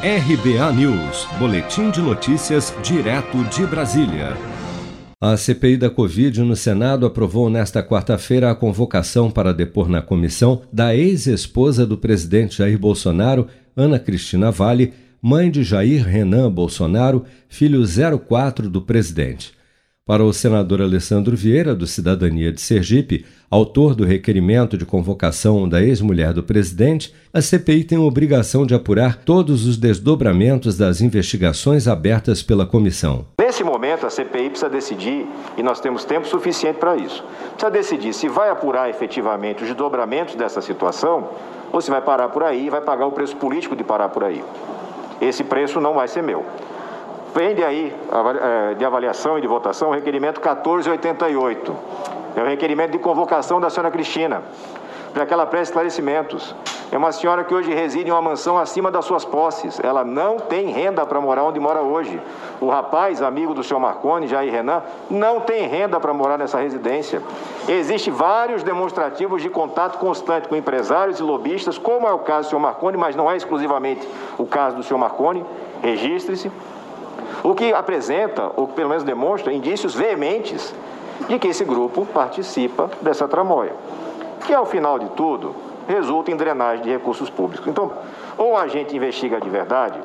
RBA 0.00 0.72
News, 0.74 1.26
Boletim 1.40 1.90
de 1.90 2.00
Notícias, 2.00 2.72
direto 2.84 3.42
de 3.52 3.66
Brasília. 3.66 4.36
A 5.20 5.36
CPI 5.36 5.76
da 5.76 5.90
Covid 5.90 6.40
no 6.42 6.54
Senado 6.54 7.04
aprovou 7.04 7.50
nesta 7.50 7.82
quarta-feira 7.82 8.48
a 8.48 8.54
convocação 8.54 9.28
para 9.28 9.52
depor 9.52 9.88
na 9.88 10.00
comissão 10.00 10.62
da 10.72 10.94
ex-esposa 10.94 11.84
do 11.84 11.98
presidente 11.98 12.58
Jair 12.58 12.78
Bolsonaro, 12.78 13.48
Ana 13.76 13.98
Cristina 13.98 14.52
Vale, 14.52 14.94
mãe 15.20 15.50
de 15.50 15.64
Jair 15.64 16.06
Renan 16.06 16.48
Bolsonaro, 16.48 17.24
filho 17.48 17.82
04 17.84 18.70
do 18.70 18.80
presidente. 18.80 19.57
Para 20.08 20.24
o 20.24 20.32
senador 20.32 20.80
Alessandro 20.80 21.36
Vieira, 21.36 21.74
do 21.74 21.86
Cidadania 21.86 22.50
de 22.50 22.62
Sergipe, 22.62 23.26
autor 23.50 23.94
do 23.94 24.06
requerimento 24.06 24.78
de 24.78 24.86
convocação 24.86 25.68
da 25.68 25.82
ex-mulher 25.82 26.32
do 26.32 26.42
presidente, 26.42 27.14
a 27.30 27.42
CPI 27.42 27.84
tem 27.84 27.98
a 27.98 28.00
obrigação 28.00 28.64
de 28.64 28.74
apurar 28.74 29.16
todos 29.16 29.66
os 29.66 29.76
desdobramentos 29.76 30.78
das 30.78 31.02
investigações 31.02 31.86
abertas 31.86 32.42
pela 32.42 32.64
comissão. 32.64 33.26
Nesse 33.38 33.62
momento, 33.62 34.06
a 34.06 34.08
CPI 34.08 34.48
precisa 34.48 34.70
decidir, 34.70 35.26
e 35.58 35.62
nós 35.62 35.78
temos 35.78 36.06
tempo 36.06 36.26
suficiente 36.26 36.78
para 36.78 36.96
isso, 36.96 37.22
precisa 37.50 37.70
decidir 37.70 38.14
se 38.14 38.30
vai 38.30 38.48
apurar 38.48 38.88
efetivamente 38.88 39.62
os 39.62 39.68
desdobramentos 39.68 40.36
dessa 40.36 40.62
situação 40.62 41.28
ou 41.70 41.82
se 41.82 41.90
vai 41.90 42.00
parar 42.00 42.30
por 42.30 42.42
aí 42.42 42.68
e 42.68 42.70
vai 42.70 42.80
pagar 42.80 43.04
o 43.04 43.12
preço 43.12 43.36
político 43.36 43.76
de 43.76 43.84
parar 43.84 44.08
por 44.08 44.24
aí. 44.24 44.42
Esse 45.20 45.44
preço 45.44 45.82
não 45.82 45.92
vai 45.92 46.08
ser 46.08 46.22
meu. 46.22 46.46
Pende 47.38 47.62
aí 47.62 47.94
é, 48.42 48.74
de 48.74 48.84
avaliação 48.84 49.38
e 49.38 49.40
de 49.40 49.46
votação 49.46 49.90
o 49.90 49.92
requerimento 49.92 50.40
1488. 50.40 51.76
É 52.34 52.42
o 52.42 52.44
requerimento 52.44 52.90
de 52.90 52.98
convocação 52.98 53.60
da 53.60 53.70
senhora 53.70 53.92
Cristina, 53.92 54.42
para 55.14 55.24
que 55.24 55.32
ela 55.32 55.46
preste 55.46 55.70
esclarecimentos. 55.70 56.52
É 56.90 56.98
uma 56.98 57.12
senhora 57.12 57.44
que 57.44 57.54
hoje 57.54 57.72
reside 57.72 58.08
em 58.08 58.12
uma 58.12 58.20
mansão 58.20 58.58
acima 58.58 58.90
das 58.90 59.04
suas 59.04 59.24
posses. 59.24 59.78
Ela 59.78 60.04
não 60.04 60.38
tem 60.38 60.70
renda 60.70 61.06
para 61.06 61.20
morar 61.20 61.44
onde 61.44 61.60
mora 61.60 61.80
hoje. 61.80 62.20
O 62.60 62.68
rapaz, 62.68 63.22
amigo 63.22 63.54
do 63.54 63.62
senhor 63.62 63.78
Marconi, 63.78 64.26
Jair 64.26 64.50
Renan, 64.50 64.82
não 65.08 65.38
tem 65.38 65.68
renda 65.68 66.00
para 66.00 66.12
morar 66.12 66.38
nessa 66.38 66.58
residência. 66.58 67.22
Existem 67.68 68.12
vários 68.12 68.64
demonstrativos 68.64 69.42
de 69.42 69.48
contato 69.48 69.96
constante 69.98 70.48
com 70.48 70.56
empresários 70.56 71.20
e 71.20 71.22
lobistas, 71.22 71.78
como 71.78 72.08
é 72.08 72.12
o 72.12 72.18
caso 72.18 72.48
do 72.48 72.50
senhor 72.50 72.62
Marconi, 72.62 72.96
mas 72.96 73.14
não 73.14 73.30
é 73.30 73.36
exclusivamente 73.36 74.08
o 74.36 74.44
caso 74.44 74.74
do 74.74 74.82
senhor 74.82 74.98
Marconi. 74.98 75.46
Registre-se. 75.80 76.50
O 77.42 77.54
que 77.54 77.72
apresenta, 77.72 78.50
ou 78.56 78.68
pelo 78.68 78.88
menos 78.88 79.04
demonstra, 79.04 79.52
indícios 79.52 79.94
veementes 79.94 80.74
de 81.28 81.38
que 81.38 81.48
esse 81.48 81.64
grupo 81.64 82.06
participa 82.06 82.90
dessa 83.00 83.26
tramóia, 83.26 83.72
que 84.46 84.54
ao 84.54 84.66
final 84.66 84.98
de 84.98 85.08
tudo 85.10 85.54
resulta 85.88 86.30
em 86.30 86.36
drenagem 86.36 86.84
de 86.84 86.90
recursos 86.90 87.30
públicos. 87.30 87.66
Então, 87.66 87.90
ou 88.36 88.56
a 88.56 88.68
gente 88.68 88.94
investiga 88.94 89.40
de 89.40 89.48
verdade, 89.48 89.98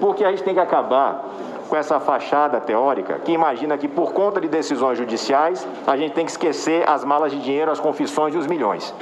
porque 0.00 0.24
a 0.24 0.30
gente 0.30 0.42
tem 0.42 0.54
que 0.54 0.60
acabar 0.60 1.24
com 1.68 1.76
essa 1.76 2.00
fachada 2.00 2.60
teórica 2.60 3.18
que 3.18 3.30
imagina 3.30 3.76
que 3.76 3.86
por 3.86 4.12
conta 4.12 4.40
de 4.40 4.48
decisões 4.48 4.98
judiciais 4.98 5.66
a 5.86 5.96
gente 5.96 6.12
tem 6.14 6.24
que 6.24 6.30
esquecer 6.30 6.88
as 6.88 7.04
malas 7.04 7.30
de 7.30 7.40
dinheiro, 7.40 7.70
as 7.70 7.78
confissões 7.78 8.34
e 8.34 8.38
os 8.38 8.46
milhões. 8.46 8.94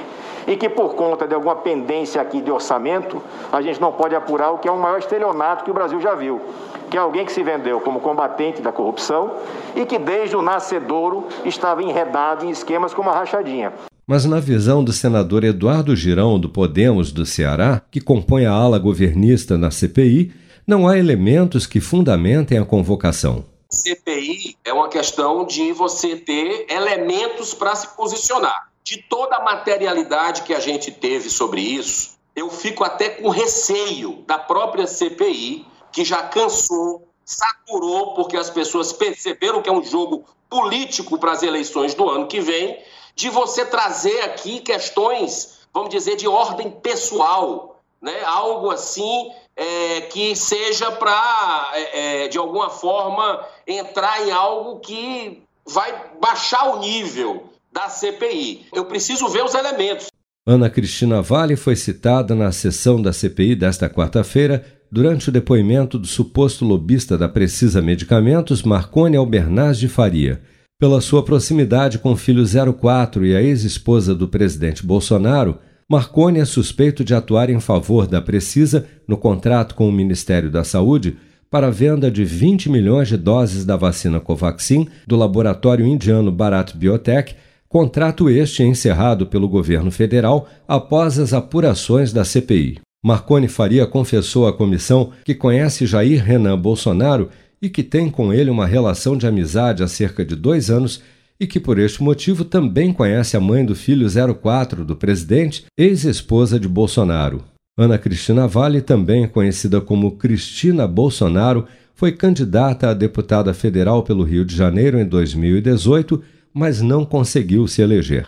E 0.45 0.55
que 0.55 0.69
por 0.69 0.95
conta 0.95 1.27
de 1.27 1.33
alguma 1.33 1.55
pendência 1.55 2.21
aqui 2.21 2.41
de 2.41 2.51
orçamento, 2.51 3.21
a 3.51 3.61
gente 3.61 3.81
não 3.81 3.91
pode 3.91 4.15
apurar 4.15 4.51
o 4.51 4.57
que 4.57 4.67
é 4.67 4.71
o 4.71 4.77
maior 4.77 4.99
estelionato 4.99 5.63
que 5.63 5.71
o 5.71 5.73
Brasil 5.73 5.99
já 5.99 6.13
viu, 6.13 6.41
que 6.89 6.97
é 6.97 6.99
alguém 6.99 7.25
que 7.25 7.31
se 7.31 7.43
vendeu 7.43 7.79
como 7.79 7.99
combatente 7.99 8.61
da 8.61 8.71
corrupção 8.71 9.35
e 9.75 9.85
que 9.85 9.99
desde 9.99 10.35
o 10.35 10.41
nascedouro 10.41 11.27
estava 11.45 11.83
enredado 11.83 12.45
em 12.45 12.49
esquemas 12.49 12.93
como 12.93 13.09
a 13.09 13.13
rachadinha. 13.13 13.73
Mas 14.05 14.23
na 14.23 14.39
visão 14.39 14.83
do 14.83 14.93
senador 14.93 15.43
Eduardo 15.43 15.95
Girão, 15.95 16.39
do 16.39 16.47
Podemos 16.47 17.11
do 17.11 17.25
Ceará, 17.25 17.81
que 17.91 17.99
compõe 17.99 18.45
a 18.45 18.53
ala 18.53 18.79
governista 18.79 19.57
na 19.57 19.69
CPI, 19.69 20.33
não 20.65 20.87
há 20.87 20.97
elementos 20.97 21.67
que 21.67 21.81
fundamentem 21.81 22.57
a 22.57 22.65
convocação. 22.65 23.43
CPI 23.69 24.55
é 24.63 24.71
uma 24.71 24.87
questão 24.87 25.45
de 25.45 25.73
você 25.73 26.15
ter 26.15 26.67
elementos 26.69 27.53
para 27.53 27.75
se 27.75 27.95
posicionar. 27.97 28.69
De 28.81 29.03
toda 29.09 29.35
a 29.35 29.43
materialidade 29.43 30.43
que 30.43 30.53
a 30.53 30.59
gente 30.61 30.89
teve 30.89 31.29
sobre 31.29 31.59
isso, 31.59 32.17
eu 32.33 32.49
fico 32.49 32.85
até 32.85 33.09
com 33.09 33.27
receio 33.29 34.23
da 34.25 34.37
própria 34.37 34.87
CPI 34.87 35.65
que 35.97 36.05
já 36.05 36.21
cansou, 36.21 37.07
saturou, 37.25 38.13
porque 38.13 38.37
as 38.37 38.51
pessoas 38.51 38.93
perceberam 38.93 39.63
que 39.63 39.67
é 39.67 39.71
um 39.71 39.83
jogo 39.83 40.25
político 40.47 41.17
para 41.17 41.31
as 41.31 41.41
eleições 41.41 41.95
do 41.95 42.07
ano 42.07 42.27
que 42.27 42.39
vem, 42.39 42.77
de 43.15 43.31
você 43.31 43.65
trazer 43.65 44.21
aqui 44.21 44.59
questões, 44.59 45.61
vamos 45.73 45.89
dizer, 45.89 46.15
de 46.15 46.27
ordem 46.27 46.69
pessoal, 46.69 47.81
né? 47.99 48.13
algo 48.25 48.69
assim 48.69 49.31
é, 49.55 50.01
que 50.01 50.35
seja 50.35 50.91
para, 50.91 51.71
é, 51.73 52.25
é, 52.25 52.27
de 52.27 52.37
alguma 52.37 52.69
forma, 52.69 53.43
entrar 53.65 54.21
em 54.27 54.29
algo 54.29 54.79
que 54.79 55.41
vai 55.65 56.11
baixar 56.21 56.75
o 56.75 56.79
nível 56.79 57.49
da 57.73 57.89
CPI. 57.89 58.67
Eu 58.71 58.85
preciso 58.85 59.27
ver 59.29 59.43
os 59.43 59.55
elementos. 59.55 60.09
Ana 60.45 60.69
Cristina 60.69 61.23
Vale 61.23 61.55
foi 61.55 61.75
citada 61.75 62.35
na 62.35 62.51
sessão 62.51 63.01
da 63.01 63.11
CPI 63.11 63.55
desta 63.55 63.89
quarta-feira 63.89 64.76
durante 64.91 65.29
o 65.29 65.31
depoimento 65.31 65.97
do 65.97 66.07
suposto 66.07 66.65
lobista 66.65 67.17
da 67.17 67.27
Precisa 67.27 67.81
Medicamentos, 67.81 68.63
Marcone 68.63 69.17
Albernaz 69.17 69.77
de 69.77 69.87
Faria. 69.87 70.41
Pela 70.79 71.01
sua 71.01 71.23
proximidade 71.23 71.99
com 71.99 72.11
o 72.11 72.17
filho 72.17 72.43
04 72.73 73.25
e 73.25 73.35
a 73.35 73.41
ex-esposa 73.41 74.13
do 74.13 74.27
presidente 74.27 74.85
Bolsonaro, 74.85 75.57
Marconi 75.89 76.39
é 76.39 76.45
suspeito 76.45 77.03
de 77.03 77.13
atuar 77.13 77.49
em 77.49 77.59
favor 77.59 78.07
da 78.07 78.21
Precisa 78.21 78.85
no 79.07 79.17
contrato 79.17 79.75
com 79.75 79.87
o 79.87 79.91
Ministério 79.91 80.51
da 80.51 80.63
Saúde 80.63 81.17
para 81.49 81.67
a 81.67 81.71
venda 81.71 82.11
de 82.11 82.25
20 82.25 82.69
milhões 82.69 83.07
de 83.07 83.17
doses 83.17 83.65
da 83.65 83.75
vacina 83.75 84.19
Covaxin 84.19 84.87
do 85.07 85.15
laboratório 85.15 85.85
indiano 85.85 86.31
Bharat 86.31 86.75
Biotech 86.75 87.35
Contrato 87.69 88.29
este 88.29 88.63
encerrado 88.63 89.27
pelo 89.27 89.49
governo 89.49 89.91
federal 89.91 90.47
após 90.67 91.19
as 91.19 91.33
apurações 91.33 92.13
da 92.13 92.23
CPI. 92.23 92.79
Marconi 93.03 93.47
Faria 93.47 93.85
confessou 93.85 94.47
à 94.47 94.53
comissão 94.53 95.11
que 95.23 95.35
conhece 95.35 95.85
Jair 95.85 96.23
Renan 96.23 96.57
Bolsonaro 96.57 97.29
e 97.61 97.69
que 97.69 97.83
tem 97.83 98.09
com 98.09 98.33
ele 98.33 98.49
uma 98.49 98.65
relação 98.65 99.17
de 99.17 99.27
amizade 99.27 99.83
há 99.83 99.87
cerca 99.87 100.25
de 100.25 100.35
dois 100.35 100.69
anos 100.69 101.01
e 101.39 101.45
que, 101.45 101.59
por 101.59 101.77
este 101.77 102.01
motivo, 102.01 102.43
também 102.43 102.91
conhece 102.91 103.37
a 103.37 103.39
mãe 103.39 103.63
do 103.63 103.75
filho 103.75 104.07
04 104.35 104.83
do 104.83 104.95
presidente, 104.95 105.65
ex-esposa 105.77 106.59
de 106.59 106.67
Bolsonaro. 106.67 107.43
Ana 107.77 107.97
Cristina 107.97 108.47
Vale, 108.47 108.81
também 108.81 109.27
conhecida 109.27 109.79
como 109.79 110.17
Cristina 110.17 110.87
Bolsonaro, 110.87 111.67
foi 111.93 112.11
candidata 112.11 112.89
a 112.89 112.93
deputada 112.93 113.53
federal 113.53 114.01
pelo 114.01 114.23
Rio 114.23 114.43
de 114.43 114.55
Janeiro 114.55 114.99
em 114.99 115.05
2018 115.05 116.23
mas 116.57 116.81
não 116.81 117.05
conseguiu 117.05 117.67
se 117.67 117.83
eleger. 117.83 118.27